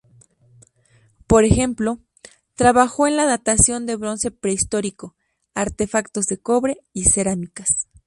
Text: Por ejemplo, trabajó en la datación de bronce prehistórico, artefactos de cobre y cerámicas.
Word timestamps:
Por 1.27 1.43
ejemplo, 1.45 1.99
trabajó 2.55 3.05
en 3.05 3.15
la 3.17 3.25
datación 3.27 3.85
de 3.85 3.97
bronce 3.97 4.31
prehistórico, 4.31 5.15
artefactos 5.53 6.25
de 6.25 6.39
cobre 6.39 6.77
y 6.91 7.03
cerámicas. 7.03 7.87